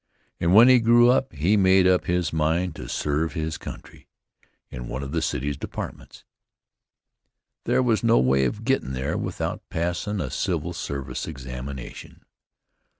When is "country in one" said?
3.59-5.03